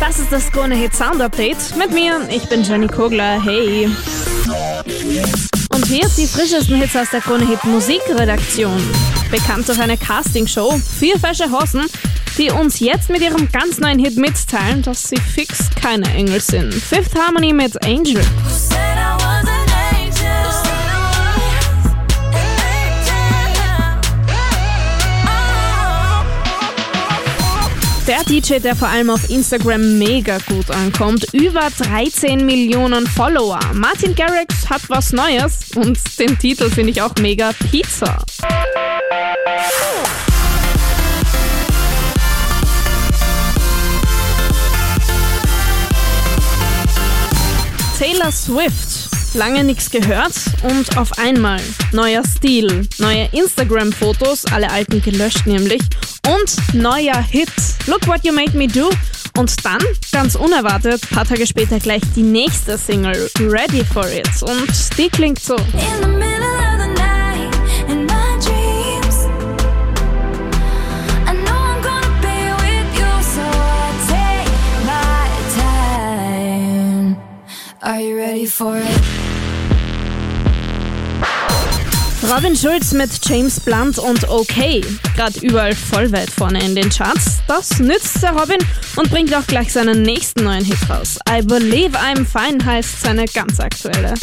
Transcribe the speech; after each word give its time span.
Das 0.00 0.18
ist 0.18 0.32
das 0.32 0.50
Krone 0.50 0.74
Hit 0.74 0.94
Sound 0.94 1.20
Update 1.20 1.76
mit 1.76 1.92
mir. 1.92 2.26
Ich 2.30 2.48
bin 2.48 2.62
Jenny 2.62 2.86
Kogler. 2.86 3.40
Hey. 3.44 3.88
Und 5.74 5.86
hier 5.86 6.08
die 6.16 6.26
frischesten 6.26 6.76
Hits 6.76 6.96
aus 6.96 7.10
der 7.10 7.20
Krone 7.20 7.46
Hit 7.46 7.62
Musikredaktion. 7.64 8.82
Bekannt 9.30 9.68
durch 9.68 9.78
eine 9.78 9.98
Castingshow, 9.98 10.80
vier 10.98 11.18
fesche 11.18 11.52
Hossen, 11.52 11.84
die 12.38 12.50
uns 12.50 12.80
jetzt 12.80 13.10
mit 13.10 13.20
ihrem 13.20 13.48
ganz 13.52 13.78
neuen 13.78 13.98
Hit 13.98 14.16
mitteilen, 14.16 14.82
dass 14.82 15.08
sie 15.08 15.18
fix 15.18 15.68
keine 15.80 16.12
Engel 16.14 16.40
sind. 16.40 16.72
Fifth 16.72 17.14
Harmony 17.14 17.52
mit 17.52 17.84
Angel. 17.84 18.24
Der 28.10 28.24
DJ, 28.24 28.58
der 28.58 28.74
vor 28.74 28.88
allem 28.88 29.08
auf 29.08 29.30
Instagram 29.30 29.96
mega 29.96 30.38
gut 30.48 30.68
ankommt. 30.72 31.32
Über 31.32 31.68
13 31.78 32.44
Millionen 32.44 33.06
Follower. 33.06 33.60
Martin 33.72 34.16
Garrix 34.16 34.68
hat 34.68 34.82
was 34.88 35.12
Neues 35.12 35.60
und 35.76 35.96
den 36.18 36.36
Titel 36.36 36.68
finde 36.70 36.90
ich 36.90 37.00
auch 37.00 37.14
mega 37.20 37.52
Pizza. 37.70 38.18
Taylor 47.96 48.32
Swift. 48.32 49.19
Lange 49.34 49.62
nichts 49.62 49.90
gehört 49.90 50.32
und 50.62 50.98
auf 50.98 51.18
einmal 51.18 51.60
neuer 51.92 52.22
Stil, 52.24 52.88
neue 52.98 53.28
Instagram-Fotos, 53.32 54.46
alle 54.46 54.70
alten 54.70 55.00
gelöscht 55.00 55.46
nämlich 55.46 55.80
und 56.26 56.74
neuer 56.74 57.22
Hit. 57.22 57.52
Look 57.86 58.06
What 58.08 58.24
You 58.24 58.32
Made 58.32 58.56
Me 58.56 58.66
Do. 58.66 58.90
Und 59.38 59.64
dann, 59.64 59.80
ganz 60.12 60.34
unerwartet, 60.34 61.08
paar 61.10 61.24
Tage 61.24 61.46
später 61.46 61.78
gleich 61.78 62.02
die 62.16 62.22
nächste 62.22 62.76
Single, 62.76 63.30
Ready 63.38 63.84
for 63.84 64.06
It. 64.08 64.42
Und 64.42 64.98
die 64.98 65.08
klingt 65.08 65.38
so. 65.38 65.56
Are 77.90 78.00
you 78.00 78.16
ready 78.16 78.46
for 78.46 78.78
it? 78.78 79.00
Robin 82.22 82.54
Schulz 82.54 82.92
mit 82.92 83.10
James 83.28 83.58
Blunt 83.58 83.98
und 83.98 84.28
OK. 84.28 84.80
Gerade 85.16 85.40
überall 85.42 85.74
voll 85.74 86.12
weit 86.12 86.30
vorne 86.30 86.64
in 86.64 86.76
den 86.76 86.88
Charts. 86.88 87.38
Das 87.48 87.80
nützt 87.80 88.22
der 88.22 88.30
Robin 88.30 88.58
und 88.94 89.10
bringt 89.10 89.34
auch 89.34 89.44
gleich 89.44 89.72
seinen 89.72 90.02
nächsten 90.02 90.44
neuen 90.44 90.64
Hit 90.64 90.88
raus. 90.88 91.18
I 91.28 91.42
Believe 91.42 91.98
I'm 91.98 92.24
Fine 92.24 92.64
heißt 92.64 93.02
seine 93.02 93.24
ganz 93.24 93.58
aktuelle. 93.58 94.14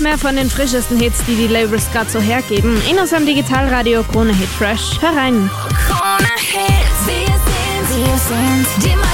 Mehr 0.00 0.18
von 0.18 0.36
den 0.36 0.50
frischesten 0.50 0.98
Hits, 0.98 1.24
die 1.26 1.36
die 1.36 1.46
Labels 1.46 1.90
gerade 1.92 2.10
so 2.10 2.18
hergeben, 2.18 2.80
in 2.90 2.98
unserem 2.98 3.26
Digitalradio 3.26 4.02
Krone 4.04 4.34
Hit 4.34 4.48
Fresh. 4.48 5.00
Herein! 5.00 5.50
Krone 5.86 6.28
Hits, 6.36 7.06
wir 7.06 7.26
sind, 7.26 8.06
wir 8.06 8.18
sind 8.18 8.84
die 8.84 9.09